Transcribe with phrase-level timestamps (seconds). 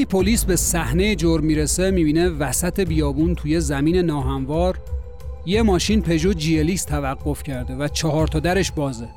[0.00, 4.78] وقتی پلیس به صحنه جرم می‌رسه می‌بینه وسط بیابون توی زمین ناهموار
[5.46, 9.08] یه ماشین پژو جیلیکس توقف کرده و چهار تا درش بازه.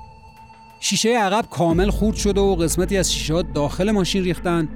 [0.80, 4.70] شیشه عقب کامل خورد شده و قسمتی از شیشه داخل ماشین ریختن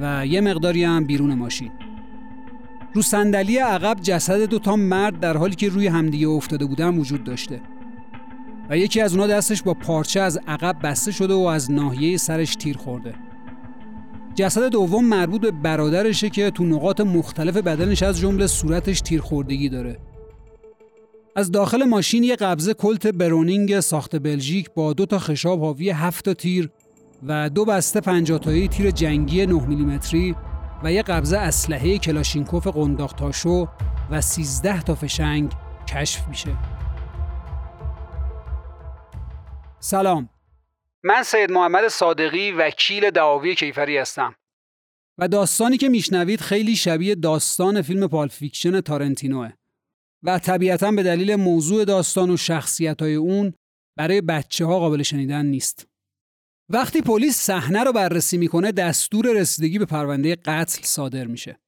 [0.00, 1.70] و یه مقداری هم بیرون ماشین.
[2.94, 7.24] رو صندلی عقب جسد دو تا مرد در حالی که روی همدیگه افتاده بودن وجود
[7.24, 7.60] داشته.
[8.70, 12.56] و یکی از اونا دستش با پارچه از عقب بسته شده و از ناحیه سرش
[12.56, 13.14] تیر خورده.
[14.40, 19.98] جسد دوم مربوط به برادرشه که تو نقاط مختلف بدنش از جمله صورتش تیرخوردگی داره
[21.36, 26.32] از داخل ماشین یه قبضه کلت برونینگ ساخت بلژیک با دو تا خشاب حاوی هفت
[26.32, 26.70] تیر
[27.26, 30.36] و دو بسته 50 تایی تیر جنگی 9 میلیمتری
[30.84, 33.66] و یه قبضه اسلحه کلاشینکوف قنداق تاشو
[34.10, 35.52] و 13 تا فشنگ
[35.88, 36.56] کشف میشه.
[39.80, 40.28] سلام
[41.04, 44.34] من سید محمد صادقی وکیل دعاوی کیفری هستم
[45.18, 49.52] و داستانی که میشنوید خیلی شبیه داستان فیلم Pulp Fiction تارانتینوئه
[50.22, 53.54] و طبیعتا به دلیل موضوع داستان و شخصیت های اون
[53.98, 55.86] برای بچه ها قابل شنیدن نیست.
[56.68, 61.60] وقتی پلیس صحنه رو بررسی می‌کنه دستور رسیدگی به پرونده قتل صادر میشه.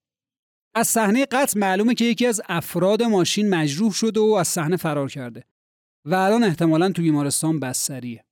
[0.74, 5.10] از صحنه قتل معلومه که یکی از افراد ماشین مجروح شده و از صحنه فرار
[5.10, 5.44] کرده
[6.06, 8.24] و الان احتمالا تو بیمارستان بستریه.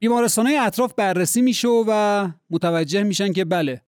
[0.00, 3.82] بیمارستانهای اطراف بررسی میشه و متوجه میشن که بله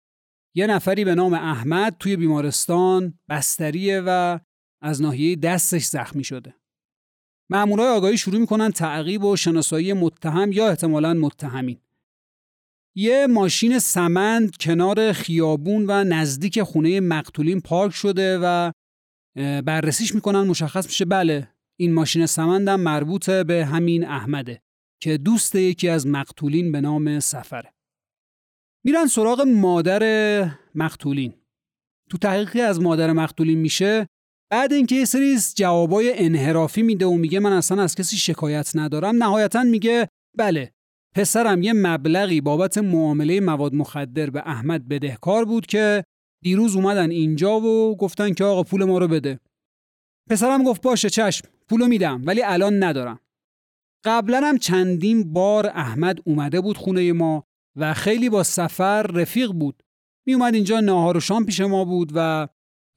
[0.54, 4.38] یه نفری به نام احمد توی بیمارستان بستریه و
[4.82, 6.54] از ناحیه دستش زخمی شده.
[7.50, 11.80] مامورای آگاهی شروع می‌کنن تعقیب و شناسایی متهم یا احتمالا متهمین.
[12.96, 18.72] یه ماشین سمند کنار خیابون و نزدیک خونه مقتولین پارک شده و
[19.62, 24.62] بررسیش می‌کنن مشخص میشه بله این ماشین سمندم مربوط به همین احمده
[25.02, 27.72] که دوست یکی از مقتولین به نام سفره.
[28.84, 30.02] میرن سراغ مادر
[30.74, 31.34] مقتولین.
[32.10, 34.06] تو تحقیقی از مادر مقتولین میشه
[34.50, 39.16] بعد اینکه یه سری جوابای انحرافی میده و میگه من اصلا از کسی شکایت ندارم
[39.16, 40.72] نهایتا میگه بله
[41.14, 46.04] پسرم یه مبلغی بابت معامله مواد مخدر به احمد بدهکار بود که
[46.42, 49.40] دیروز اومدن اینجا و گفتن که آقا پول ما رو بده
[50.30, 53.20] پسرم گفت باشه چشم پولو میدم ولی الان ندارم
[54.06, 57.44] قبلا هم چندین بار احمد اومده بود خونه ما
[57.76, 59.82] و خیلی با سفر رفیق بود.
[60.26, 62.48] می اومد اینجا ناهار و شام پیش ما بود و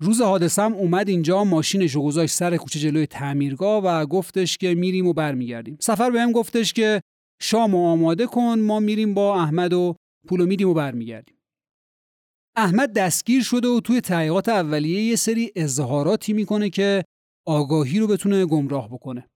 [0.02, 4.75] روز حادثه هم اومد اینجا ماشینش رو گذاشت سر کوچه جلوی تعمیرگاه و گفتش که
[4.75, 5.78] میریم و برمیگردیم.
[5.81, 7.02] سفر بهم گفتش که
[7.42, 9.96] شام و آماده کن ما میریم با احمد و
[10.28, 11.36] پولو میدیم و برمیگردیم.
[12.56, 17.03] احمد دستگیر شده و توی تحقیقات اولیه یه سری اظهاراتی می‌کنه که
[17.48, 19.28] آگاهی رو بتونه گمراه بکنه.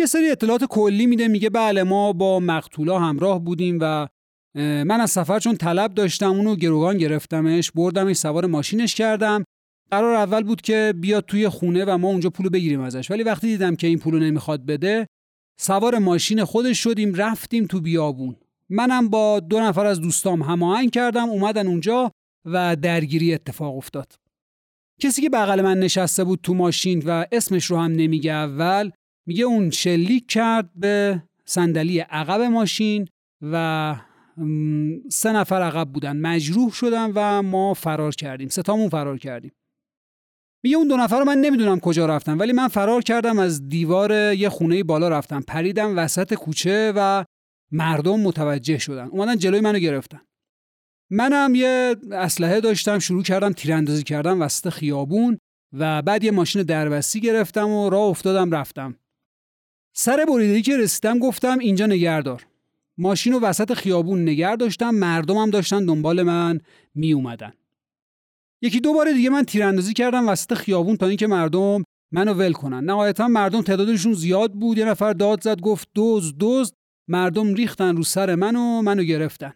[0.00, 4.08] یه سری اطلاعات کلی میده میگه بله ما با مقتولا همراه بودیم و
[4.54, 9.44] من از سفر چون طلب داشتم اونو گروگان گرفتمش بردمش سوار ماشینش کردم.
[9.90, 13.10] قرار اول بود که بیاد توی خونه و ما اونجا پولو بگیریم ازش.
[13.10, 15.06] ولی وقتی دیدم که این پولو نمی‌خواد بده
[15.60, 18.36] سوار ماشین خودش شدیم رفتیم تو بیابون.
[18.68, 22.12] منم با دو نفر از دوستام هماهنگ کردم اومدن اونجا
[22.44, 24.12] و درگیری اتفاق افتاد.
[25.00, 28.90] کسی که بغل من نشسته بود تو ماشین و اسمش رو هم نمیگه اول
[29.28, 33.08] میگه اون شلیک کرد به صندلی عقب ماشین
[33.42, 33.96] و
[35.10, 36.16] سه نفر عقب بودن.
[36.16, 38.48] مجروح شدن و ما فرار کردیم.
[38.48, 39.52] ستامون فرار کردیم.
[40.64, 44.12] میگه اون دو نفر رو من نمی‌دونم کجا رفتن ولی من فرار کردم از دیوار
[44.34, 45.40] یه خونه بالا رفتم.
[45.40, 47.24] پریدم وسط کوچه و
[47.72, 49.06] مردم متوجه شدن.
[49.06, 50.20] اومدن جلوی منو گرفتن.
[51.10, 55.38] منم یه اسلحه داشتم شروع کردم تیراندازی کردم وسط خیابون
[55.72, 58.96] و بعد یه ماشین دربستی گرفتم و راه افتادم رفتم.
[60.00, 62.46] سر بریدگی که رسیدم گفتم اینجا نگردار
[62.98, 66.60] ماشین رو وسط خیابون نگر داشتم مردمم داشتن دنبال من
[66.94, 67.52] می اومدن
[68.62, 72.84] یکی دو بار دیگه من تیراندازی کردم وسط خیابون تا اینکه مردم منو ول کنن.
[72.84, 76.72] نهایتا مردم تعدادشون زیاد بود یه نفر داد زد گفت دوز دوز
[77.08, 79.52] مردم ریختن رو سر منو منو گرفتن.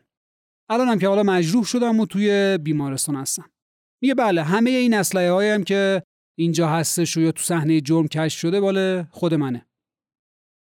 [0.68, 3.50] الانم که حالا مجروح شدم و توی بیمارستان هستم.
[4.02, 6.02] میگه بله همه این اسلحه هایم که
[6.38, 9.66] اینجا هستش و یا تو صحنه جرم کشف شده باله خود منه.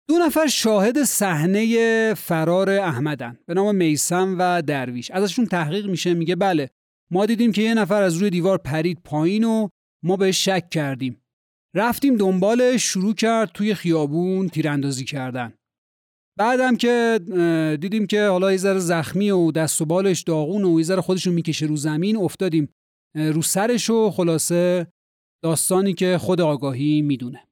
[0.10, 3.40] دو نفر شاهد صحنه فرار احمدن.
[3.48, 5.12] به نام میسم و درویش.
[5.12, 6.70] ازشون تحقیق میشه میگه بله
[7.12, 9.68] ما دیدیم که یه نفر از روی دیوار پرید پایین و
[10.04, 11.22] ما بهش شک کردیم.
[11.76, 15.54] رفتیم دنبالش شروع کرد توی خیابون تیراندازی کردن.
[16.40, 17.20] بعدم که
[17.82, 21.34] دیدیم که حالا یه ذره زخمی و دست و بالش داغون و یه ذره خودشون
[21.34, 22.70] می‌کشه رو زمین افتادیم
[23.16, 24.88] رو سرش و خلاصه
[25.44, 27.48] داستانی که خود آگاهی می‌دونه.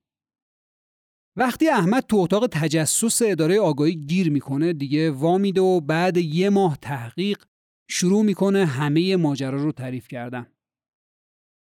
[1.35, 6.77] وقتی احمد تو اتاق تجسس اداره آگاهی گیر می‌کنه دیگه وامیده و بعد یه ماه
[6.81, 7.43] تحقیق
[7.89, 10.47] شروع می‌کنه همه ماجرا رو تعریف کردن.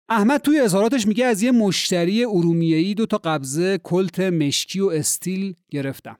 [0.09, 5.56] احمد توی اظهاراتش میگه از یه مشتری ارومیه‌ای دو تا قبضه کلت مشکی و استیل
[5.69, 6.19] گرفتم.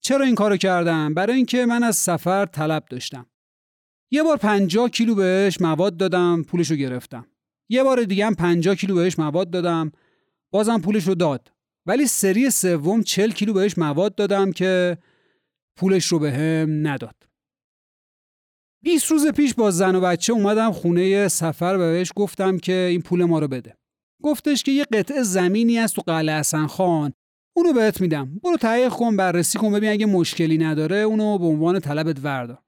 [0.00, 3.26] چرا این کارو کردم؟ برای اینکه من از سفر طلب داشتم.
[4.10, 7.26] یه بار 50 کیلو بهش مواد دادم پولش رو گرفتم.
[7.68, 9.92] یه بار دیگه هم 50 کیلو بهش مواد دادم
[10.50, 11.52] بازم پولش رو داد.
[11.86, 14.98] ولی سری سوم 40 کیلو بهش مواد دادم که
[15.76, 16.30] پولش رو به
[16.68, 17.14] نداد.
[18.82, 23.02] 20 روز پیش با زن و بچه اومدم خونه سفر و بهش گفتم که این
[23.02, 23.76] پول ما رو بده.
[24.22, 27.12] گفتش که یه قطعه زمینی هست تو قلعه حسن خان.
[27.56, 28.40] اونو بهت میدم.
[28.44, 32.58] برو تهیه کن بررسی کن ببین اگه مشکلی نداره اونو به عنوان طلبت وردا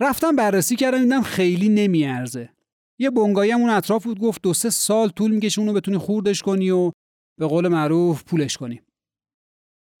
[0.00, 2.50] رفتم بررسی کردم دیدم خیلی نمیارزه.
[2.98, 6.70] یه بنگایی اون اطراف بود گفت دو سه سال طول می‌کشه اونو بتونی خوردش کنی
[6.70, 6.92] و
[7.38, 8.82] به قول معروف پولش کنی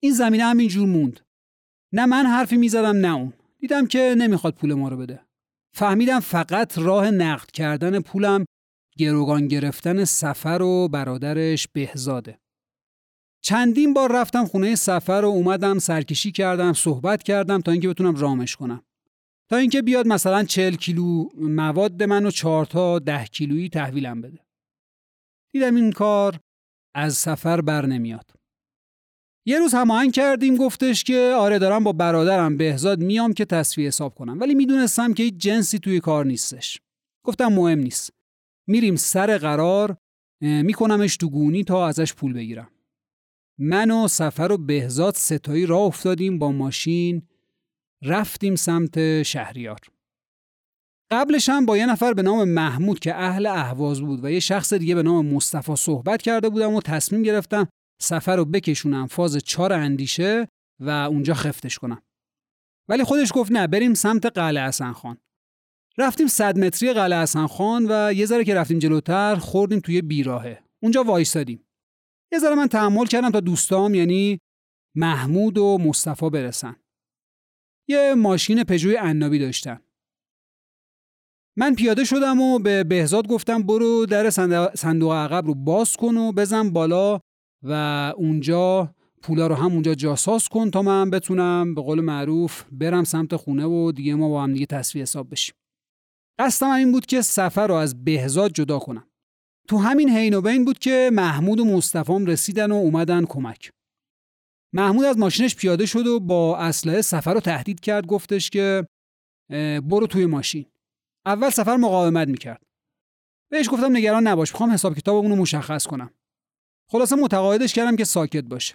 [0.02, 1.20] این زمینه همینجور موند.
[1.92, 3.32] نه من حرفی می‌زدم نه اون.
[3.58, 5.20] دیدم که نمی‌خواد پول ما رو بده.
[5.74, 8.44] فهمیدم فقط راه نقد کردن پولم
[8.96, 12.38] گروگان گرفتن سفر و برادرش بهزاده.
[13.44, 18.56] چندین بار رفتم خونه سفر و اومدم سرکشی کردم صحبت کردم تا اینکه بتونم رامش
[18.56, 18.82] کنم.
[19.50, 24.38] تا اینکه بیاد مثلا 40 کیلو مواد منو 4 تا 10 کیلویی تحویلم بده.
[25.52, 26.40] دیدم این کار
[26.94, 28.30] از سفر بر نمیاد.
[29.46, 34.14] یه روز هماهنگ کردیم گفتش که آره دارم با برادرم بهزاد میام که تصفیه حساب
[34.14, 36.80] کنم ولی می‌دونستم که هیچ جنسی توی کار نیستش.
[37.24, 38.12] گفتم مهم نیست.
[38.66, 39.96] میریم سر قرار
[40.40, 42.70] میکنمش تو گونی تا ازش پول بگیرم.
[43.58, 47.22] من و سفر و بهزاد ستایی راه افتادیم با ماشین
[48.02, 49.78] رفتیم سمت شهریار.
[51.10, 54.72] قبلش هم با یه نفر به نام محمود که اهل اهواز بود و یه شخص
[54.72, 57.68] دیگه به نام مصطفی صحبت کرده بودم و تصمیم گرفتم
[58.02, 60.48] سفر رو بکشونم فاز چار اندیشه
[60.80, 62.02] و اونجا خفتش کنم.
[62.88, 65.18] ولی خودش گفت نه بریم سمت قلعه حسن خان.
[65.98, 70.62] رفتیم صد متری قلعه حسن خان و یه ذره که رفتیم جلوتر خوردیم توی بیراهه.
[70.82, 71.64] اونجا وایستادیم.
[72.32, 74.38] یه ذره من تحمل کردم تا دوستام یعنی
[74.96, 76.76] محمود و مصطفی برسن.
[77.88, 79.80] یه ماشین پژوی عنابی داشتن.
[81.60, 84.30] من پیاده شدم و به بهزاد گفتم برو در
[84.74, 87.20] صندوق عقب رو باز کن و بزن بالا
[87.62, 87.72] و
[88.16, 93.36] اونجا پولا رو هم اونجا جاساز کن تا من بتونم به قول معروف برم سمت
[93.36, 95.54] خونه و دیگه ما با هم دیگه تصفیه حساب بشیم.
[96.38, 99.06] قصدم این بود که سفر رو از بهزاد جدا کنم.
[99.68, 103.70] تو همین حین و بین بود که محمود و مصطفام رسیدن و اومدن کمک.
[104.72, 108.86] محمود از ماشینش پیاده شد و با اسلحه سفر رو تهدید کرد گفتش که
[109.82, 110.66] برو توی ماشین.
[111.28, 112.62] اول سفر مقاومت می‌کرد.
[113.50, 116.10] بهش گفتم نگران نباش می‌خوام حساب کتاب اونو مشخص کنم.
[116.90, 118.74] خلاصه متقاعدش کردم که ساکت باشه.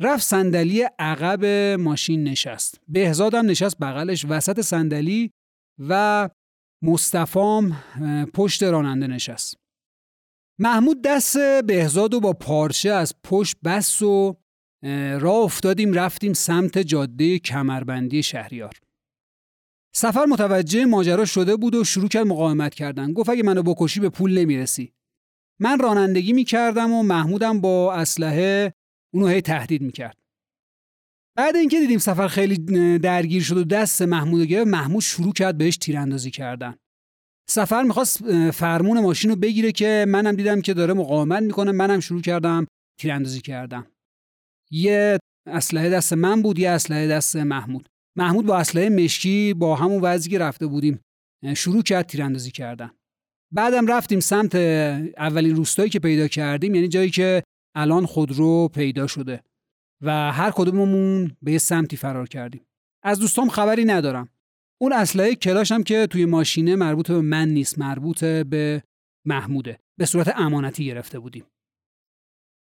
[0.00, 1.44] رفت صندلی عقب
[1.80, 2.80] ماشین نشست.
[2.88, 5.30] بهزادم نشست بغلش وسط صندلی
[5.78, 6.28] و
[6.82, 7.76] مصطفام
[8.34, 9.56] پشت راننده نشست.
[10.58, 11.36] محمود دست
[11.66, 14.36] بهزاد و با پارچه از پشت بس و
[15.20, 18.74] راه افتادیم رفتیم سمت جاده کمربندی شهریار.
[20.00, 23.12] سفر متوجه ماجرا شده بود و شروع کرد مقاومت کردن.
[23.12, 24.92] گفت اگه منو بکشی به پول نمی‌رسی.
[25.60, 28.72] من رانندگی می‌کردم و محمودم با اسلحه
[29.14, 30.18] اونو هی تهدید می‌کرد.
[31.36, 35.76] بعد اینکه دیدیم سفر خیلی درگیر شد و دست محمود گرفت محمود شروع کرد بهش
[35.76, 36.76] تیراندازی کردن.
[37.50, 42.20] سفر می‌خواست فرمون ماشین رو بگیره که منم دیدم که داره مقاومت می‌کنه منم شروع
[42.20, 42.66] کردم
[43.00, 43.86] تیراندازی کردم
[44.70, 47.88] یه اسلحه دست من بود یه اسلحه دست محمود.
[48.18, 51.00] محمود با اسلحه مشکی با همون وضعی رفته بودیم
[51.56, 52.90] شروع کرد تیراندازی کردن.
[53.52, 57.42] بعدم رفتیم سمت اولین روستایی که پیدا کردیم یعنی جایی که
[57.74, 59.42] الان خودرو پیدا شده
[60.02, 62.66] و هر کدوممون به یه سمتی فرار کردیم.
[63.04, 64.28] از دوستام خبری ندارم.
[64.80, 68.82] اون اسلحه کلاشم که توی ماشینه مربوط به من نیست مربوط به
[69.26, 69.78] محموده.
[69.98, 71.44] به صورت امانتی گرفته بودیم.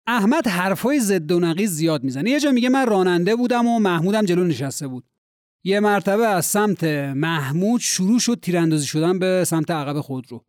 [0.08, 2.30] احمد حرفای ضد و نقیض زیاد می‌زنه.
[2.30, 5.11] یه جا میگه من راننده بودم و محمودم جلو نشسته بود.
[5.64, 6.84] یه مرتبه از سمت
[7.16, 10.46] محمود شروع شد تیراندازی شدن به سمت عقب خودرو.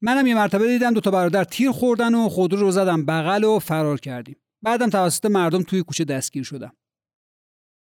[0.00, 3.58] منم یه مرتبه دیدم دو تا برادر تیر خوردن و خودرو رو زدم بغل و
[3.58, 4.36] فرار کردیم.
[4.62, 6.72] بعدم توسط مردم توی کوچه دستگیر شدم.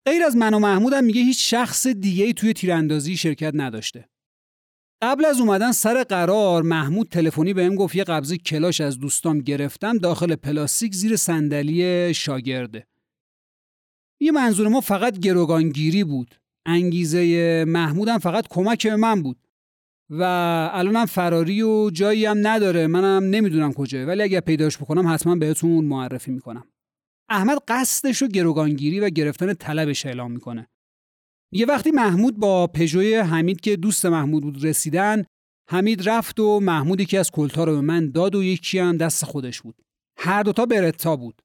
[0.07, 4.09] غیر از من و محمودم میگه هیچ شخص دیگه ای توی تیراندازی شرکت نداشته.
[5.03, 9.99] قبل از اومدن سر قرار محمود تلفنی بهم گفت یه قبضه کلاش از دوستام گرفتم
[9.99, 12.87] داخل پلاستیک زیر صندلی شاگرده.
[14.21, 16.35] یه منظور ما فقط گروگانگیری بود.
[16.67, 19.37] انگیزه محمودم فقط کمک به من بود.
[20.11, 20.23] و
[20.73, 22.87] الانم فراری و جایی هم نداره.
[22.87, 26.67] منم نمی‌دونم کجاه ولی اگر پیداش بکنم حتما بهتون معرفی می‌کنم.
[27.29, 30.69] احمد قصدش رو گروگانگیری و گرفتن طلبش اعلام می‌کنه.
[31.53, 35.25] یه وقتی محمود با پژوی حمید که دوست محمود بود رسیدن
[35.71, 39.25] حمید رفت و محمودی که از کلتا رو به من داد و یکی هم دست
[39.25, 39.83] خودش بود.
[40.19, 41.43] هر دوتا برتا بود.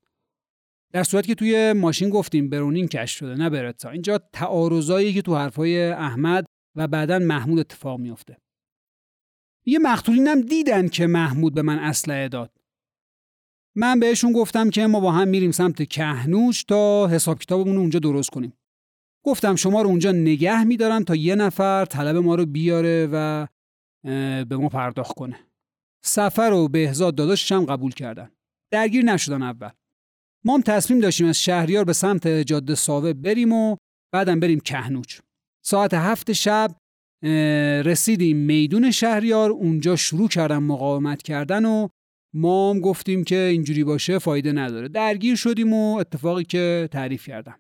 [0.94, 5.36] در صورت که توی ماشین گفتیم برونین کش شده نه برتا اینجا تعارضایی که تو
[5.36, 6.46] حرفای احمد
[6.76, 8.38] و بعدا محمود اتفاق میافته.
[9.66, 12.52] یه مقتولینم دیدن که محمود به من اسلحه داد.
[13.76, 18.30] من بهشون گفتم که ما با هم میریم سمت کهنوش تا حساب کتابمون اونجا درست
[18.30, 18.54] کنیم.
[19.26, 23.48] گفتم شما رو اونجا نگه میدارم تا یه نفر طلب ما رو بیاره و
[24.46, 25.40] به ما پرداخت کنه.
[26.04, 28.32] سفر و بهزاد داداشش هم قبول کردن.
[28.72, 29.70] درگیر نشدن اول.
[30.46, 33.76] ما هم تصمیم داشتیم از شهریار به سمت جاده ساوه بریم و
[34.14, 35.20] بعدم بریم کهنوچ
[35.66, 36.76] ساعت هفت شب
[37.86, 41.88] رسیدیم میدون شهریار اونجا شروع کردن مقاومت کردن و
[42.34, 44.88] ما هم گفتیم که اینجوری باشه فایده نداره.
[44.88, 47.60] درگیر شدیم و اتفاقی که تعریف کردم.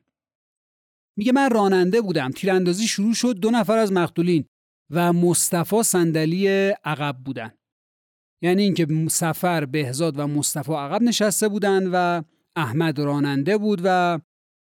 [1.17, 2.31] میگه من راننده بودم.
[2.31, 3.39] تیراندازی شروع شد.
[3.39, 4.45] دو نفر از مقتولین
[4.89, 7.51] و مصطفی صندلی عقب بودن.
[8.43, 12.21] یعنی اینکه سفر بهزاد و مصطفی عقب نشسته بودن و
[12.55, 14.20] احمد راننده بود و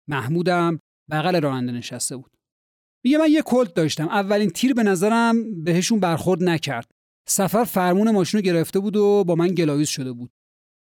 [0.09, 0.79] محمودم
[1.11, 2.31] بغل راننده نشسته بود.
[3.03, 4.07] میگه من یه کلت داشتم.
[4.07, 6.91] اولین تیر به نظرم بهشون برخورد نکرد.
[7.27, 10.31] سفر فرمون ماشین رو گرفته بود و با من گلاویز شده بود.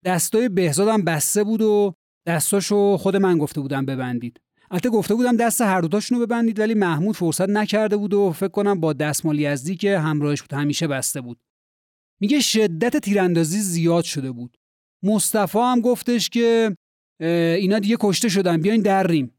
[0.06, 1.94] دستای بهزادم بسته بود و
[2.28, 4.40] دستاشو خود من گفته بودم ببندید.
[4.72, 8.48] البته گفته بودم دست هر دوتاشون رو ببندید ولی محمود فرصت نکرده بود و فکر
[8.48, 10.54] کنم با دستمال یزدی که همراهش بود.
[10.54, 11.40] همیشه بسته بود.
[12.22, 14.58] میگه شدت تیراندازی زیاد شده بود.
[15.04, 16.76] مصطفی هم گفتش که
[17.22, 18.62] اینا دیگه کشته شدن.
[18.62, 19.34] بیاین دریم.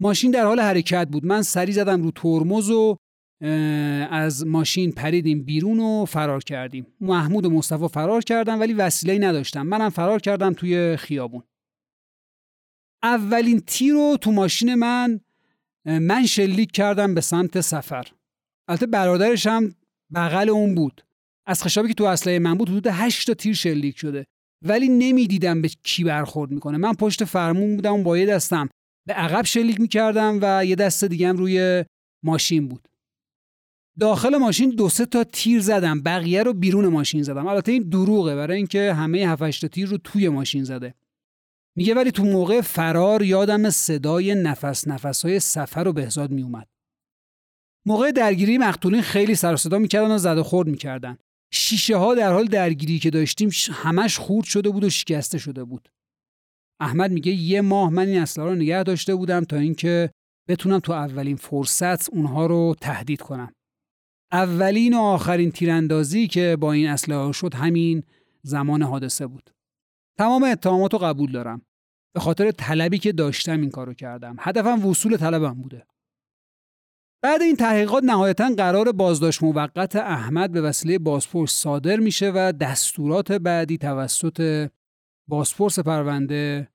[0.00, 1.26] ماشین در حال حرکت بود.
[1.26, 2.96] من سری زدم رو ترمز و
[4.10, 6.86] از ماشین پریدیم بیرون و فرار کردیم.
[7.00, 11.42] محمود و مصطفی فرار کردن ولی وسیله نداشتم منم فرار کردم توی خیابون.
[13.02, 15.20] اولین تیر رو تو ماشین من
[15.84, 18.06] من شلیک کردم به سمت سفر.
[18.68, 19.74] البته برادرش هم
[20.14, 21.04] بغل اون بود.
[21.46, 24.26] از خشابی که تو اسلحه من بود حدود 8 تا تیر شلیک شده.
[24.64, 26.78] ولی نمی‌دیدم به کی برخورد می‌کنه.
[26.78, 28.68] من پشت فرمون بودم با یه دستم
[29.06, 31.84] به عقب شلیک می‌کردم و یه دست دیگه هم روی
[32.24, 32.88] ماشین بود.
[34.00, 36.02] داخل ماشین دو سه تا تیر زدم.
[36.02, 37.46] بقیه رو بیرون ماشین زدم.
[37.46, 38.36] البته این دروغه.
[38.36, 40.94] برای اینکه همه 7 تا تیر رو توی ماشین زده.
[41.76, 46.68] میگه ولی تو موقع فرار یادم صدای نفس نفس های سفر و بهزاد میومد
[47.86, 51.18] موقع درگیری مقتولین خیلی سر صدا می‌کردن و زد و خورد می‌کردن.
[51.52, 55.88] شیشه ها در حال درگیری که داشتیم همش خورد شده بود و شکسته شده بود.
[56.80, 60.10] احمد میگه یه ماه من این اسلحه رو نگه داشته بودم تا اینکه
[60.48, 63.52] بتونم تو اولین فرصت اونها رو تهدید کنم.
[64.32, 68.02] اولین و آخرین تیراندازی که با این اسلحه شد همین
[68.42, 69.50] زمان حادثه بود.
[70.18, 71.62] تمام اتهامات رو قبول دارم.
[72.14, 74.36] به خاطر طلبی که داشتم این کارو کردم.
[74.40, 75.86] هدفم وصول طلبم بوده.
[77.24, 83.32] بعد این تحقیقات نهایتا قرار بازداشت موقت احمد به وسیله بازپرس صادر میشه و دستورات
[83.32, 84.68] بعدی توسط
[85.28, 86.68] بازپرس پرونده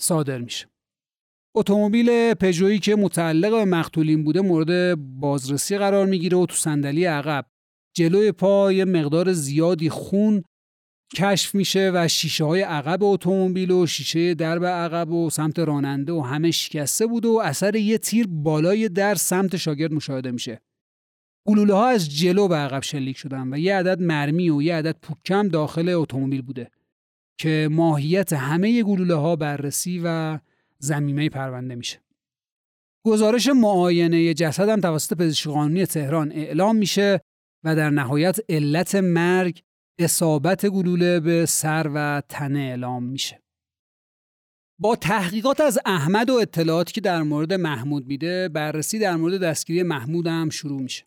[0.00, 0.66] صادر میشه.
[1.54, 7.46] اتومبیل پژویی که متعلق به مقتولین بوده مورد بازرسی قرار می‌گیره و تو صندلی عقب.
[7.96, 10.44] جلوی پا یه مقدار زیادی خون
[11.16, 16.20] کشف میشه و شیشه های عقب اتومبیل و شیشه درب عقب و سمت راننده و
[16.20, 20.60] همه شکسته بود و اثر یه تیر بالای در سمت شاگرد مشاهده میشه.
[21.48, 24.96] گلوله ها از جلو به عقب شلیک شدن و یه عدد مرمی و یه عدد
[25.02, 26.70] پوکم داخل اتومبیل بوده
[27.38, 30.38] که ماهیت همه گلوله ها بررسی و
[30.78, 32.00] زمینه پرونده میشه.
[33.06, 37.20] گزارش معاینه جسد هم توسط پزشکی قانونی تهران اعلام میشه
[37.64, 39.62] و در نهایت علت مرگ
[39.98, 43.42] اصابت گلوله به سر و تنه اعلام میشه.
[44.78, 49.82] با تحقیقات از احمد و اطلاعاتی که در مورد محمود میده بررسی در مورد دستگیری
[49.82, 51.06] محمود هم شروع میشه.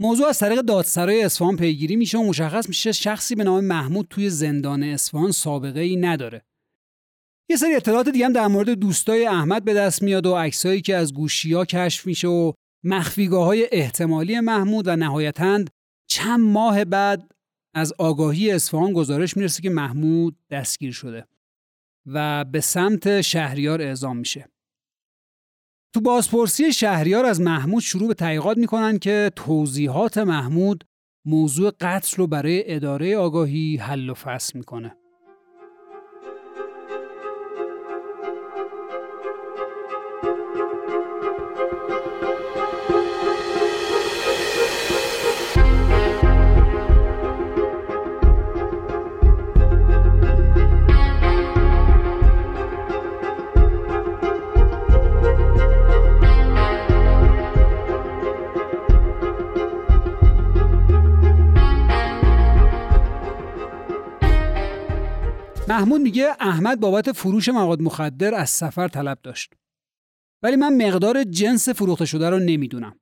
[0.00, 4.30] موضوع از طریق دادسرای اصفهان پیگیری میشه و مشخص میشه شخصی به نام محمود توی
[4.30, 6.42] زندان اصفهان سابقه ای نداره.
[7.50, 10.96] یه سری اطلاعات دیگه هم در مورد دوستای احمد به دست میاد و عکسایی که
[10.96, 12.52] از گوشیا کشف میشه و
[12.84, 15.64] مخفیگاه های احتمالی محمود و نهایتاً
[16.10, 17.30] چند ماه بعد
[17.74, 21.26] از آگاهی اصفهان گزارش می‌رسه که محمود دستگیر شده
[22.06, 24.48] و به سمت شهریار اعزام میشه.
[25.94, 30.84] تو بازپرسی شهریار از محمود شروع به تحقیقات می‌کنن که توضیحات محمود
[31.26, 34.96] موضوع قتل رو برای اداره آگاهی حل و فصل می‌کنه.
[65.80, 69.54] محمود میگه احمد بابت فروش مواد مخدر از سفر طلب داشت.
[70.42, 72.98] ولی من مقدار جنس فروخته شده رو نمی‌دونم.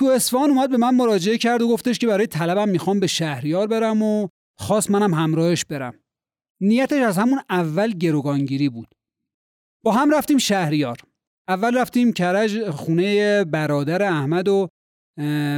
[0.00, 3.66] تو اصفهان اومد به من مراجعه کرد و گفتش که برای طلبم می‌خوام به شهریار
[3.66, 6.00] برم و خواست منم همراهش برم.
[6.62, 8.94] نیتش از همون اول گروگانگیری بود.
[9.84, 10.96] با هم رفتیم شهریار.
[11.48, 14.68] اول رفتیم کرج خونه برادر احمد و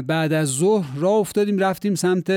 [0.06, 2.30] بعد از ظهر راه افتادیم رفتیم سمت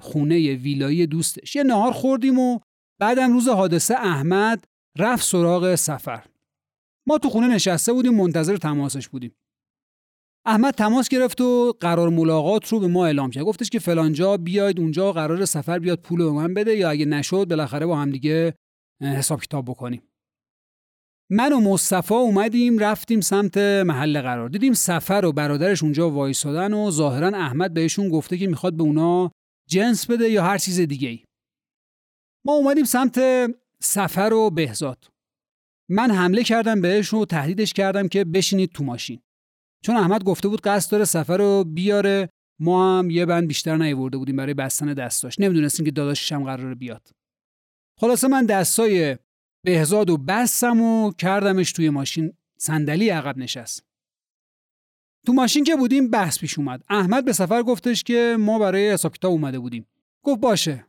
[0.00, 1.56] خونه ویلایی دوستش.
[1.56, 2.58] یه نهار خوردیم و
[3.00, 4.64] بعدم روز حادثه احمد
[4.98, 6.26] رفت سراغ سفر.
[7.08, 9.32] ما تو خونه نشسته بودیم منتظر تماسش بودیم.
[10.46, 13.44] احمد تماس گرفت و قرار ملاقات رو به ما اعلام کرد.
[13.44, 17.46] گفتش که فلانجا بیاید اونجا قرار سفر بیاد پول به من بده یا اگه نشد
[17.48, 18.54] بالاخره با هم دیگه
[19.02, 20.02] حساب کتاب بکنیم.
[21.30, 24.48] من و مصطفی اومدیم رفتیم سمت محل قرار.
[24.48, 29.30] دیدیم سفر و برادرش اونجا وایسادن و ظاهرا احمد بهشون گفته که می‌خواد به اونا
[29.68, 31.24] جنس بده یا هر چیز دیگه ای.
[32.46, 33.20] ما اومدیم سمت
[33.82, 35.10] سفر و بهزاد.
[35.88, 39.22] من حمله کردم بهش و تهدیدش کردم که بشینید تو ماشین.
[39.84, 42.28] چون احمد گفته بود قصد داره سفر رو بیاره
[42.60, 45.40] ما هم یه بند بیشتر نیورده بودیم برای بستن دستاش.
[45.40, 47.08] نمی‌دونستیم که داداشش هم قراره بیاد.
[48.00, 49.16] خلاصه من دستای
[49.64, 52.32] بهزاد و بستم و کردمش توی ماشین.
[52.58, 53.84] صندلی عقب نشست.
[55.26, 56.82] تو ماشین که بودیم بحث پیش اومد.
[56.88, 59.86] احمد به سفر گفتش که ما برای حساب کتاب اومده بودیم.
[60.22, 60.86] گفت باشه.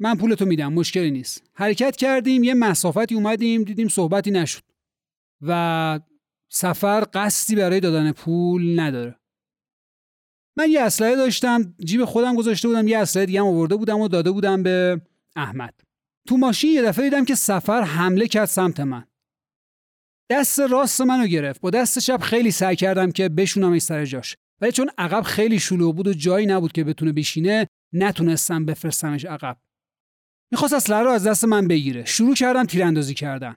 [0.00, 1.50] من پولتو میدم مشکلی نیست.
[1.54, 4.62] حرکت کردیم یه مسافتی اومدیم دیدیم صحبتی نشد.
[5.42, 6.00] و
[6.48, 9.20] سفر قصدی برای دادن پول نداره.
[10.56, 14.30] من یه اسلحه داشتم جیب خودم گذاشته بودم یه اسلحه دیگه آورده بودم و داده
[14.30, 15.00] بودم به
[15.36, 15.80] احمد.
[16.28, 19.04] تو ماشین یه دفعه دیدم که سفر حمله کرد سمت من.
[20.30, 21.60] دست راست منو گرفت.
[21.60, 24.36] با دست چپ خیلی سعی کردم که بشونم سر جاش.
[24.60, 29.56] ولی چون عقب خیلی شلوغ بود و جایی نبود که بتونه بشینه نتونستم بفرستمش عقب.
[30.52, 32.04] می‌خواست اسلحه رو از دست من بگیره.
[32.04, 33.56] شروع کردم تیراندازی کردن.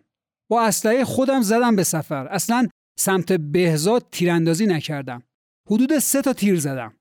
[0.50, 2.28] با اسلحه خودم زدم به سفر.
[2.28, 2.68] اصلا
[3.00, 5.24] سمت بهزاد تیراندازی نکردم.
[5.70, 6.94] حدود سه تا تیر زدم.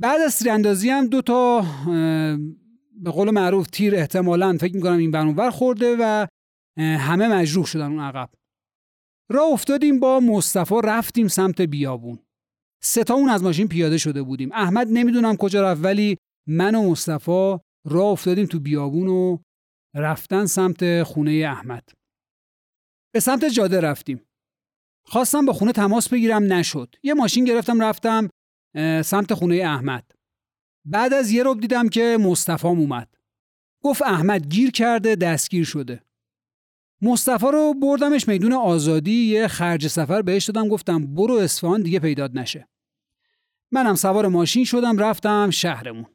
[0.00, 1.60] بعد از تیراندازی هم دو تا
[2.92, 6.26] به قول معروف تیر احتمالا فکر می‌کنم این برونور خورده و
[6.78, 8.30] همه مجروح شدن اون عقب.
[9.30, 12.18] راه افتادیم با مصطفی رفتیم سمت بیابون.
[12.82, 14.52] سه تا اون از ماشین پیاده شده بودیم.
[14.52, 16.16] احمد نمی‌دونم کجا رفت ولی
[16.48, 19.38] من و مصطفی راه افتادیم تو بیابون و
[19.94, 21.88] رفتن سمت خونه احمد.
[23.14, 24.20] به سمت جاده رفتیم.
[25.06, 26.94] خواستم با خونه تماس بگیرم نشد.
[27.02, 28.28] یه ماشین گرفتم رفتم
[29.04, 30.10] سمت خونه احمد.
[30.84, 33.14] بعد از یه رب دیدم که مصطفام اومد.
[33.82, 36.02] گفت احمد گیر کرده دستگیر شده.
[37.02, 42.38] مصطفی رو بردمش میدون آزادی یه خرج سفر بهش دادم گفتم برو اصفهان دیگه پیداد
[42.38, 42.68] نشه.
[43.72, 46.13] منم سوار ماشین شدم رفتم شهرمون.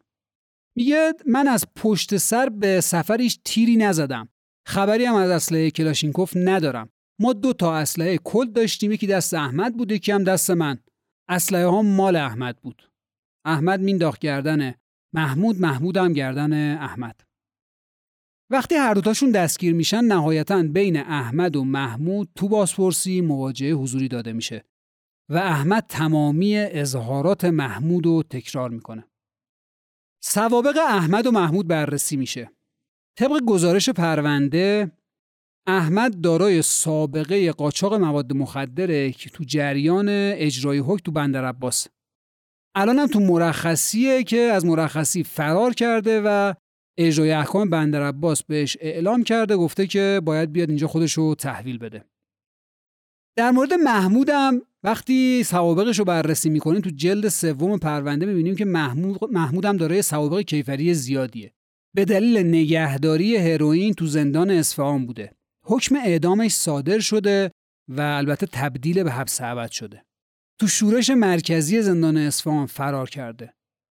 [0.76, 4.30] میگه من از پشت سر به سفریش تیری نزدم.
[4.68, 6.90] خبری هم از اسلحه کلاشینکوف ندارم.
[7.22, 10.80] ما دو تا اسلحه کل داشتیم یکی دست احمد بود یکی هم دست من.
[11.30, 12.90] اسلحه ها مال احمد بود.
[13.46, 14.74] احمد مینداخت گردن
[15.14, 17.22] محمود محمود هم گردن احمد.
[18.52, 24.34] وقتی هر دوتاشون دستگیر میشن نهایتا بین احمد و محمود تو بازپرسی مواجهه حضوری داده
[24.34, 24.66] میشه
[25.30, 29.04] و احمد تمامی اظهارات محمود رو تکرار می‌کنه.
[30.24, 32.52] سوابق احمد و محمود بررسی میشه.
[33.20, 34.92] طبق گزارش پرونده
[35.68, 41.88] احمد دارای سابقه قاچاق مواد مخدره که تو جریان اجرای حکم تو بندر عباس.
[42.76, 46.54] الان هم تو مرخصیه که از مرخصی فرار کرده و
[46.98, 51.78] اجرای احکام بندر عباس بهش اعلام کرده گفته که باید بیاد اینجا خودش رو تحویل
[51.78, 52.06] بده.
[53.40, 59.32] در مورد محمودم وقتی سوابقش رو بررسی می‌کنیم تو جلد سوم پرونده می‌بینیم که محمود
[59.32, 61.54] محمودم دارای سوابق کیفری زیادیه
[61.96, 65.32] به دلیل نگهداری هروئین تو زندان اصفهان بوده
[65.66, 67.52] حکم اعدامش صادر شده
[67.88, 70.06] و البته تبدیل به حبس ابد شده.
[70.60, 73.54] تو شورش مرکزی زندان اصفهان فرار کرده.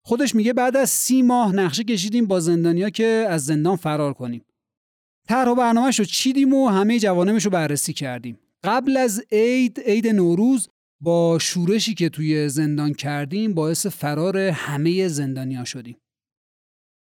[0.05, 4.45] خودش میگه بعد از سی ماه نقشه کشیدیم با زندانیا که از زندان فرار کنیم.
[5.27, 8.39] طرح و برنامهش رو چیدیم و همه جوانمش رو بررسی کردیم.
[8.63, 10.69] قبل از عید عید نوروز
[11.01, 15.97] با شورشی که توی زندان کردیم باعث فرار همه زندانیا شدیم.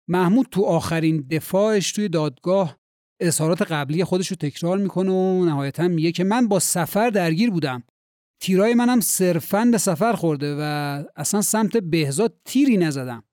[0.09, 2.77] محمود تو آخرین دفاعش توی دادگاه
[3.19, 7.83] اظهارات قبلی خودش رو تکرار می‌کنه و نهایتا میگه که من با سفر درگیر بودم
[8.41, 10.61] تیرای منم صرفا به سفر خورده و
[11.15, 13.23] اصلا سمت بهزاد تیری نزدم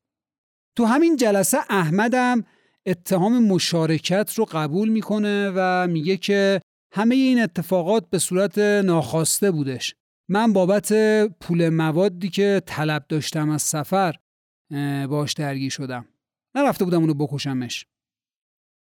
[0.77, 2.45] تو همین جلسه احمدم
[2.87, 6.61] اتهام مشارکت رو قبول می‌کنه و میگه که
[6.95, 9.95] همه این اتفاقات به صورت ناخواسته بودش.
[10.31, 10.93] من بابت
[11.41, 14.15] پول موادی که طلب داشتم از سفر
[15.09, 16.09] باش درگیر شدم.
[16.55, 17.87] نرفته بودم اونو بکشمش.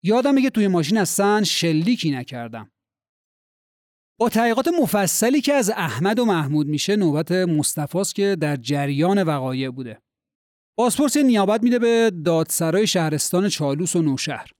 [0.03, 2.71] یادمه که توی ماشین اصلا شلیکی نکردم.
[4.21, 9.71] با تحقیقات مفصلی که از احمد و محمود میشه نوبت مصطفاست که در جریان وقایع
[9.71, 10.03] بوده.
[10.79, 14.51] پاسپورت نیابت میده به دادسرای شهرستان چالوس و نوشهر.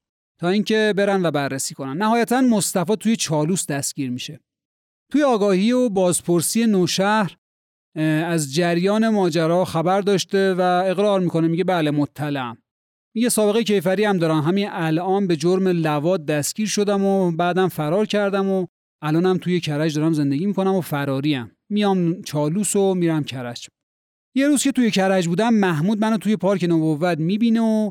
[0.41, 1.97] تا اینکه برن و بررسی کنن.
[1.97, 4.41] نهایتا مصطفی توی چالوس دستگیر میشه.
[5.13, 7.37] توی آگاهی و بازپرسی نوشهر
[8.25, 12.57] از جریان ماجرا خبر داشته و اقرار می‌کنه میگه بله مطلعم.
[13.15, 18.07] میگه سابقه کیفری هم دارم همین الان به جرم لواد دستگیر شدم و بعدم فرار
[18.07, 18.67] کردم و
[19.03, 21.51] الانم توی کرج دارم زندگی می‌کنم و فراریم.
[21.71, 23.69] میام چالوس و میرم کرج.
[24.37, 27.91] یه روز که توی کرج بودم محمود منو توی پارک نووت می‌بینه و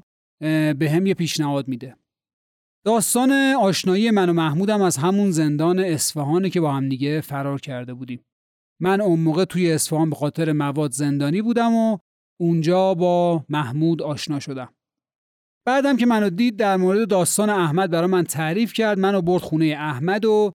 [0.73, 1.95] به هم یه پیشنهاد میده.
[2.85, 7.93] داستان آشنایی من و محمودم از همون زندان اصفهانه که با هم دیگه فرار کرده
[7.93, 8.25] بودیم.
[8.81, 11.97] من اون موقع توی اصفهان به خاطر مواد زندانی بودم و
[12.41, 14.73] اونجا با محمود آشنا شدم.
[15.67, 19.65] بعدم که منو دید در مورد داستان احمد برای من تعریف کرد منو برد خونه
[19.65, 20.51] احمد و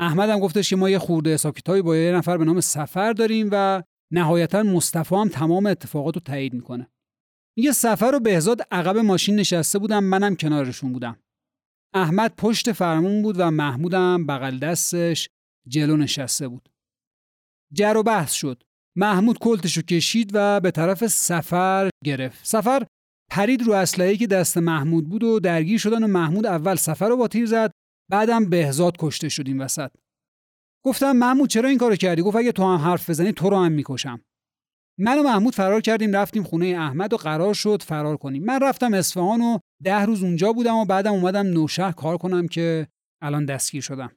[0.00, 3.12] احمد هم گفتش که ما یه خورده حساب کتابی با یه نفر به نام سفر
[3.12, 6.88] داریم و نهایتا مصطفی هم تمام اتفاقات رو تایید می‌کنه.
[7.56, 11.16] میگه سفر و بهزاد عقب ماشین نشسته بودم منم کنارشون بودم.
[11.94, 15.28] احمد پشت فرمون بود و محمودم بغل دستش
[15.68, 16.68] جلو نشسته بود.
[17.72, 18.62] جر و بحث شد.
[18.96, 22.46] محمود کلتشو کشید و به طرف سفر گرفت.
[22.46, 22.86] سفر
[23.30, 27.16] پرید رو اسلحه‌ای که دست محمود بود و درگیر شدن و محمود اول سفر رو
[27.16, 27.70] با تیر زد
[28.10, 29.90] بعدم بهزاد کشته شد این وسط.
[30.84, 33.72] گفتم محمود چرا این کارو کردی؟ گفت اگه تو هم حرف بزنی تو رو هم
[33.72, 34.20] می‌کشم.
[34.98, 38.44] من و محمود فرار کردیم رفتیم خونه احمد و قرار شد فرار کنیم.
[38.44, 42.86] من رفتم اصفهان و ده روز اونجا بودم و بعدم اومدم نوشهر کار کنم که
[43.22, 44.12] الان دستگیر شدم.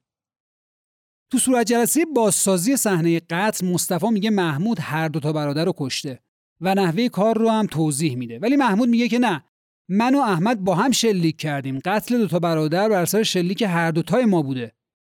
[1.31, 6.19] تو صورت جلسه بازسازی صحنه قتل مصطفی میگه محمود هر دو تا برادر رو کشته
[6.61, 8.39] و نحوه کار رو هم توضیح میده.
[8.39, 9.43] ولی محمود میگه که نه
[9.89, 11.79] من و احمد با هم شلیک کردیم.
[11.85, 14.73] قتل دو تا برادر بر اثر شلیک هر دوتای ما بوده.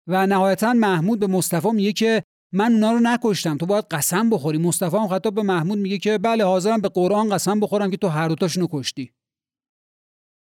[0.06, 2.22] و نهایتا محمود به مصطفی میگه که
[2.52, 3.56] من اونا رو نکشتم.
[3.56, 4.58] تو باید قسم بخوری.
[4.58, 8.08] مصطفی هم خطاب به محمود میگه که بله حاضرم به قرآن قسم بخورم که تو
[8.08, 9.12] هر دوتاشونو کشتی.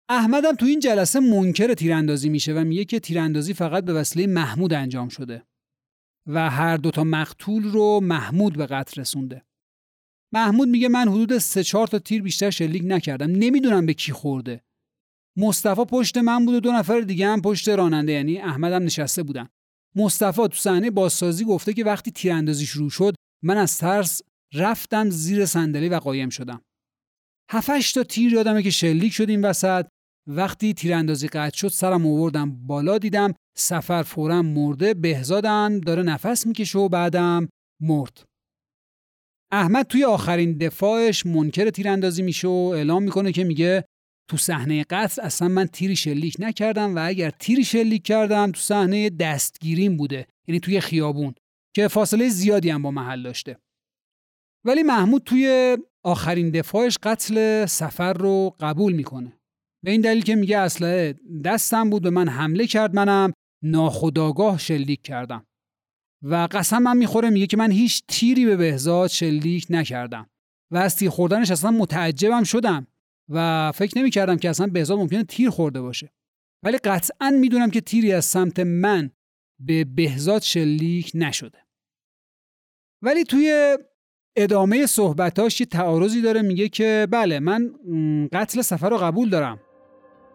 [0.09, 4.73] احمدم تو این جلسه منکر تیراندازی میشه و میگه که تیراندازی فقط به وسیله محمود
[4.73, 5.42] انجام شده
[6.27, 9.44] و هر دوتا مقتول رو محمود به قتل رسونده.
[10.33, 13.31] محمود میگه من حدود سه چهار تا تیر بیشتر شلیک نکردم.
[13.31, 14.64] نمی‌دونم به کی خورده.
[15.37, 19.49] مصطفی پشت من بود و دو نفر دیگه هم پشت راننده یعنی احمدم نشسته بودن.
[19.96, 24.22] مصطفی تو صحنه بازسازی گفته که وقتی تیراندازی شروع شد من از ترس
[24.55, 26.62] رفتم زیر صندلی و قایم شدم.
[27.51, 29.87] هفتش تا تیر یادمه که شلیک شد این وسط.
[30.31, 36.79] وقتی تیراندازی قطع شد سرم آوردم بالا دیدم سفر فورا مرده بهزادم داره نفس می‌کشه
[36.79, 37.48] و بعدم
[37.83, 38.22] مرد.
[39.53, 43.85] احمد توی آخرین دفاعش منکر تیراندازی میشه و اعلام می‌کنه که میگه
[44.29, 49.11] تو صحنه قتل اصلا من تیری شلیک نکردم و اگر تیری شلیک کردم تو صحنه
[49.11, 51.35] دستگیریم بوده یعنی توی خیابون
[51.75, 53.59] که فاصله زیادی هم با محل داشته.
[54.64, 59.33] ولی محمود توی آخرین دفاعش قتل سفر رو قبول می‌کنه.
[59.85, 61.14] به این دلیل که میگه اسلحه
[61.45, 63.33] دستم بود به من حمله کرد منم
[63.64, 65.47] ناخداگاه شلیک کردم.
[66.23, 70.31] و قسم من می‌خوره میگه که من هیچ تیری به بهزاد شلیک نکردم.
[70.73, 72.87] و از تیر خوردنش اصلا متعجبم شدم.
[73.29, 76.12] و فکر نمی‌کردم که اصلا بهزاد ممکنه تیر خورده باشه.
[76.64, 79.11] ولی قطعا می‌دونم که تیری از سمت من
[79.61, 81.59] به بهزاد شلیک نشده.
[83.03, 83.79] ولی توی
[84.37, 87.73] ادامه صحبتاش یه تعارضی داره میگه که بله من
[88.33, 89.61] قتل سفر رو قبول دارم.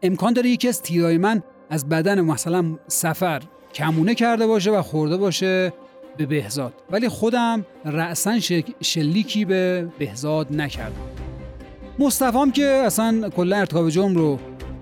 [0.02, 5.18] امکان داره یکی از تیرای من از بدن مثلا سفر کمونه کرده باشه و خورده
[5.18, 5.74] باشه
[6.18, 6.74] به بهزاد.
[6.92, 8.40] ولی خودم رأسا
[8.82, 11.23] شلیکی به بهزاد نکردم.
[12.00, 14.40] مصطفام که اصلا کلا ارتکاب جرم رو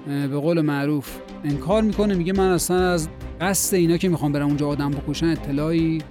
[0.08, 3.10] به قول معروف انکار می‌کنه میگه من اصلا از
[3.42, 6.02] قصد اینا که می‌خوام برم اونجا آدم بکشن اطلاعی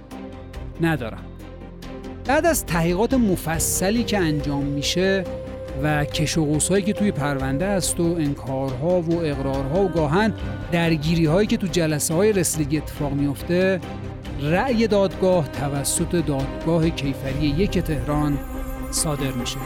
[0.81, 1.23] ندارم.
[2.25, 5.23] بعد از تحقیقات مفصلی که انجام میشه
[5.83, 10.33] و کش و هایی که توی پرونده است و انکارها و اقرارها و گاهن
[10.71, 13.79] درگیری هایی که تو جلسه های رسیدگی اتفاق میفته
[14.41, 18.37] رأی دادگاه توسط دادگاه کیفری یک تهران
[18.91, 19.57] صادر میشه.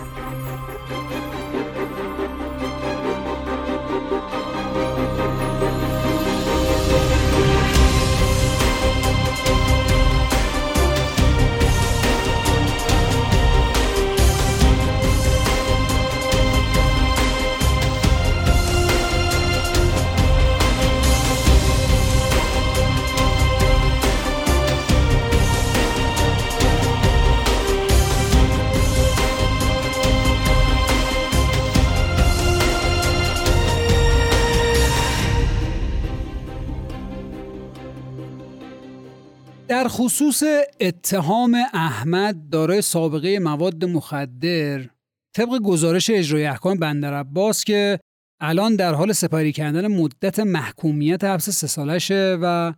[39.67, 40.43] در خصوص
[40.79, 44.89] اتهام احمد دارای سابقه مواد مخدر
[45.35, 47.99] طبق گزارش اجرای احکام بندر عباس که
[48.39, 52.73] الان در حال سپاری کردن مدت محکومیت حبس سه سالشه و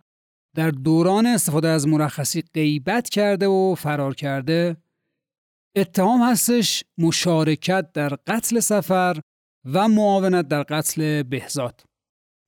[0.56, 4.76] در دوران استفاده از مرخصی غیبت کرده و فرار کرده.
[5.76, 9.20] اتهام هستش مشارکت در قتل سفر
[9.64, 11.87] و معاونت در قتل بهزاد.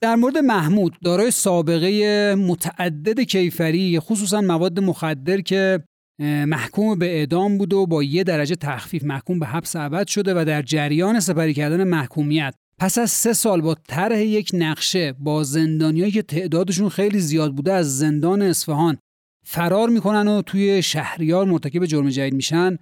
[0.02, 5.84] در مورد محمود دارای سابقه متعدد کیفری خصوصا مواد مخدر که
[6.22, 10.44] محکوم به اعدام بود و با یه درجه تخفیف محکوم به حبس ابد شده و
[10.44, 12.54] در جریان سپری کردن محکومیت.
[12.78, 17.72] پس از سه سال با طرح یک نقشه با زندانیایی که تعدادشون خیلی زیاد بوده
[17.72, 18.98] از زندان اصفهان
[19.46, 22.78] فرار می‌کنن و توی شهریار مرتکب جرم جدید میشن.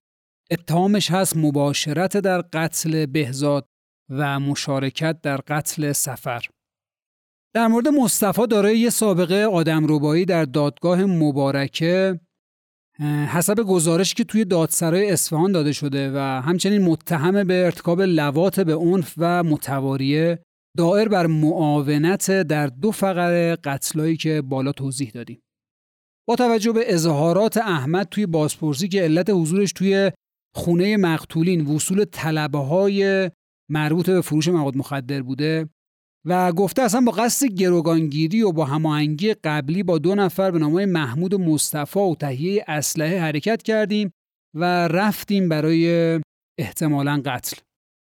[0.51, 3.67] اتهامش هست مباشرت در قتل بهزاد
[4.11, 6.43] و مشارکت در قتل سفر.
[7.55, 12.21] در مورد مصطفی دارای یه سابقه آدم در دادگاه مبارکه
[13.29, 18.77] حسب گزارش که توی دادسرای اصفهان داده شده و همچنین متهم به ارتکاب لوات به
[18.77, 20.39] عنف و متواریه
[20.77, 25.41] دائر بر معاونت در دو فقره قتلایی که بالا توضیح دادیم.
[26.29, 30.13] با توجه به اظهارات احمد توی بازپرسی که علت حضورش توی
[30.55, 33.31] خونه مقتولین وصول طلبه های
[33.71, 35.69] مربوط به فروش مواد مخدر بوده
[36.27, 40.85] و گفته اصلا با قصد گروگانگیری و با هماهنگی قبلی با دو نفر به نام
[40.85, 44.13] محمود و مصطفی و تهیه اسلحه حرکت کردیم
[44.55, 46.15] و رفتیم برای
[46.59, 47.57] احتمالا قتل.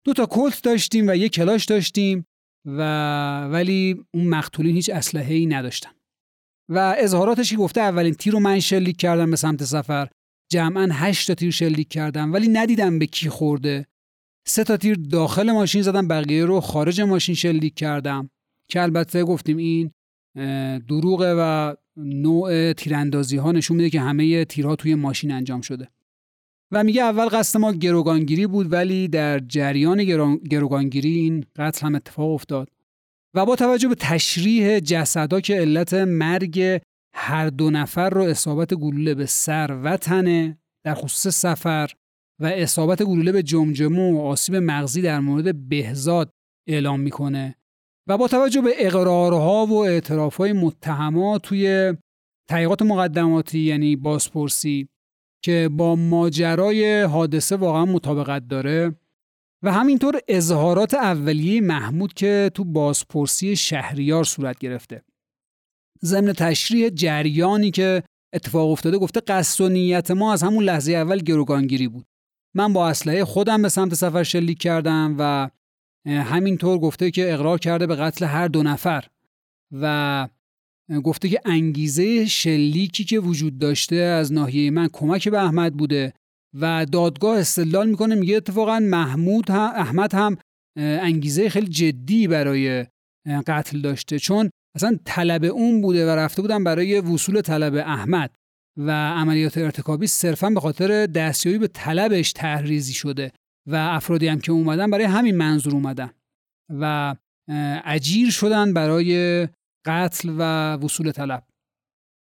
[0.06, 2.26] دو تا کلت داشتیم و یک کلاش داشتیم
[2.66, 2.80] و
[3.48, 5.90] ولی اون مقتولین هیچ اسلحه ای نداشتن.
[6.70, 10.08] و اظهاراتش گفته اولین تیر رو من شلیک کردم به سمت سفر
[10.50, 13.86] جمعا هشت تا تیر شلیک کردم ولی ندیدم به کی خورده.
[14.50, 18.30] سه تا تیر داخل ماشین زدم بقیه رو خارج ماشین شلیک کردم.
[18.68, 19.90] که البته گفتیم این
[20.88, 25.88] دروغه و نوع تیراندازی ها نشون میده که همه تیرها توی ماشین انجام شده.
[26.72, 30.04] و میگه اول قصد ما گروگانگیری بود ولی در جریان
[30.50, 32.68] گروگانگیری این قتل هم اتفاق افتاد.
[33.34, 36.80] و با توجه به تشریح جسدا که علت مرگ
[37.14, 41.90] هر دو نفر رو اصابت گلوله به سر و تنه در خصوص سفر
[42.40, 46.31] و اصابت گلوله به جمجمه و آسیب مغزی در مورد بهزاد
[46.68, 47.55] اعلام می‌کنه
[48.09, 51.94] و با توجه به اقرارها و اعترافهای متهمات توی
[52.48, 54.88] تحقیقات مقدماتی یعنی بازپرسی
[55.44, 58.94] که با ماجرای حادثه واقعا مطابقت داره
[59.62, 65.03] و همینطور اظهارات اولیه محمود که تو بازپرسی شهریار صورت گرفته.
[66.05, 71.18] ضمن تشریح جریانی که اتفاق افتاده گفته قصد و نیت ما از همون لحظه اول
[71.18, 72.07] گروگانگیری بود.
[72.54, 75.50] من با اسلحه خودم به سمت سفر شلیک کردم و
[76.06, 79.04] همینطور گفته که اقرار کرده به قتل هر دو نفر
[79.72, 80.28] و
[81.04, 86.12] گفته که انگیزه شلیکی که وجود داشته از ناحیه من کمک به احمد بوده
[86.60, 90.36] و دادگاه استدلال می‌کنه میگه اتفاقا محمود هم احمد هم
[90.78, 92.86] انگیزه خیلی جدی برای
[93.46, 94.18] قتل داشته.
[94.18, 98.30] چون اصلا طلب اون بوده و رفته بودن برای وصول طلب احمد.
[98.76, 103.33] و عملیات ارتکابی صرفا به خاطر دستیابی به طلبش تحریزی شده
[103.66, 106.11] و افرادی هم که اومدن برای همین منظور اومدن
[106.68, 107.14] و
[107.85, 109.48] اجیر شدن برای
[109.87, 111.44] قتل و وصول طلب.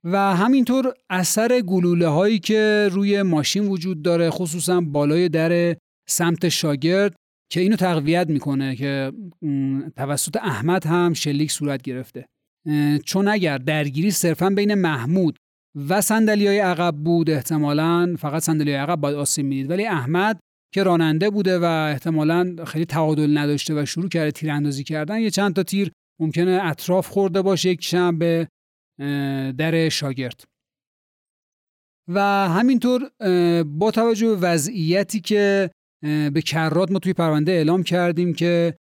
[0.05, 5.77] و همینطور اثر گلوله هایی که روی ماشین وجود داره خصوصا بالای در
[6.09, 7.15] سمت شاگرد
[7.53, 9.13] که اینو تقویت می‌کنه که
[9.97, 12.27] توسط احمد هم شلیک صورت گرفته.
[13.05, 15.39] چون اگر درگیری صرفا بین محمود
[15.89, 19.71] و صندلی های عقب بود احتمالا فقط صندلی عقب باید آسیب می‌دید.
[19.71, 20.41] ولی احمد
[20.75, 25.55] که راننده بوده و احتمالا خیلی تعادل نداشته و شروع کرده تیراندازی کردن یه چند
[25.55, 28.49] تا تیر ممکنه اطراف خورده باشه یک به
[29.59, 30.45] در شاگرد.
[32.09, 33.11] و همینطور
[33.65, 35.71] با توجه به وضعیتی که
[36.03, 38.77] به کرات ما توی پرونده اعلام کردیم که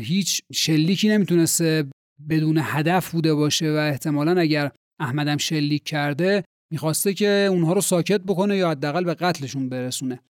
[0.00, 1.84] هیچ شلیکی نمی‌تونسته
[2.28, 8.20] بدون هدف بوده باشه و احتمالا اگر احمدم شلیک کرده می‌خواسته که اونها رو ساکت
[8.20, 10.20] بکنه یا حداقل به قتلشون برسونه.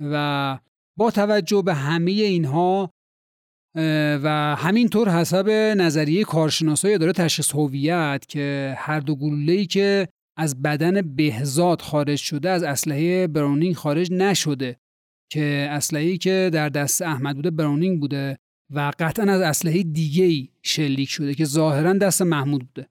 [0.00, 0.58] و
[0.98, 2.90] با توجه به همه اینها
[4.22, 11.16] و همینطور حسب نظریه کارشناسای اداره تشخیص هویت که هر دو گلوله‌ای که از بدن
[11.16, 14.76] بهزاد خارج شده از اسلحه براونینگ خارج نشده.
[15.32, 18.38] که اسلحه‌ای که در دست احمد بوده براونینگ بوده
[18.74, 22.88] و قطعا از اسلحه دیگه شلیک شده که ظاهرا دست محمود بوده.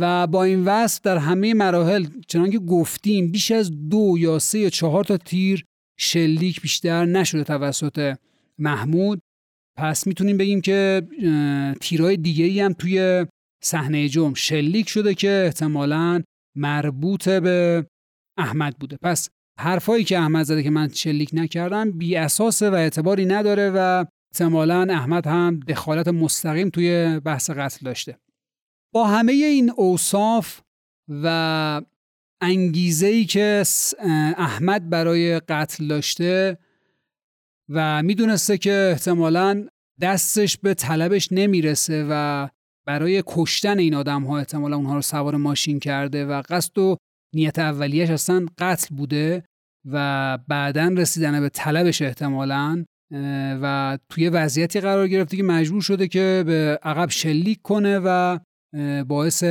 [0.00, 4.70] و با این وصف در همه مراحل چنانکه گفتیم بیش از دو یا سه یا
[4.70, 5.64] چهار تا تیر
[5.98, 8.16] شلیک بیشتر نشده توسط
[8.58, 9.20] محمود.
[9.78, 11.02] پس می‌تونیم بگیم که
[11.80, 13.26] تیرای دیگه هم توی
[13.62, 16.22] صحنه جرم شلیک شده که احتمالا
[16.56, 17.86] مربوط به
[18.38, 18.96] احمد بوده.
[19.02, 19.28] پس
[19.58, 24.86] حرفایی که احمد زده که من شلیک نکردم بی اساسه و اعتباری نداره و احتمالا
[24.90, 28.16] احمد هم دخالت مستقیم توی بحث قتل داشته.
[28.94, 30.60] با همه این اوصاف
[31.08, 31.82] و
[32.40, 33.62] انگیزه ای که
[34.36, 36.58] احمد برای قتل داشته
[37.68, 39.66] و می‌دونسته که احتمالا
[40.00, 42.48] دستش به طلبش نمی‌رسه و
[42.86, 46.96] برای کشتن این آدم ها احتمالا اونها رو سوار ماشین کرده و قصد و
[47.34, 49.44] نیت اولیش اصلا قتل بوده
[49.84, 52.84] و بعدا رسیدن به طلبش احتمالا
[53.62, 58.38] و توی وضعیتی قرار گرفته که مجبور شده که به عقب شلیک کنه و
[59.08, 59.44] باعث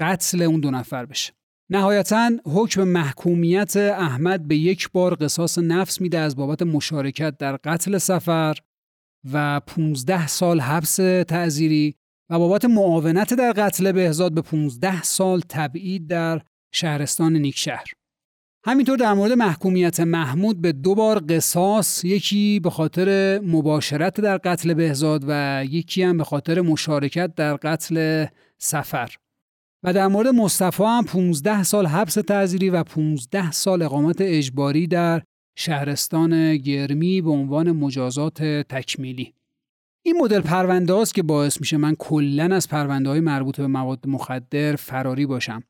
[0.00, 1.32] قتل اون دو نفر بشه
[1.70, 7.98] نهایتا حکم محکومیت احمد به یک بار قصاص نفس میده از بابت مشارکت در قتل
[7.98, 8.56] سفر
[9.32, 10.96] و 15 سال حبس
[11.28, 11.94] تعذیری
[12.30, 16.40] و بابت معاونت در قتل بهزاد به 15 سال تبعید در
[16.74, 17.84] شهرستان نیکشهر.
[18.66, 24.74] همینطور در مورد محکومیت محمود به دو بار قصاص یکی به خاطر مباشرت در قتل
[24.74, 28.26] بهزاد و یکی هم به خاطر مشارکت در قتل
[28.58, 29.14] سفر.
[29.82, 35.22] و در مورد مصطفی هم 15 سال حبس تعذیری و 15 سال اقامت اجباری در
[35.56, 39.34] شهرستان گرمی به عنوان مجازات تکمیلی.
[40.02, 44.06] این مدل پرونده است که باعث میشه من کلا از پرونده های مربوط به مواد
[44.06, 45.62] مخدر فراری باشم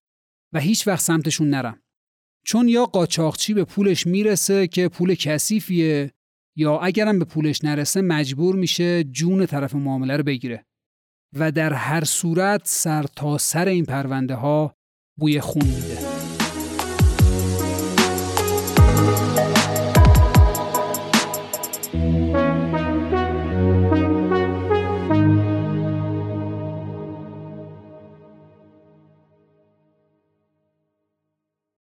[0.53, 1.84] و هیچ وقت سمتشون نرم.
[2.45, 6.13] چون یا قاچاقچی به پولش می‌رسه که پول کثیفیه
[6.57, 10.65] یا اگرم به پولش نرسه مجبور میشه جون طرف معامله رو بگیره.
[11.39, 14.75] و در هر صورت سر تا سر این پرونده ها
[15.19, 16.04] بوی خون میده.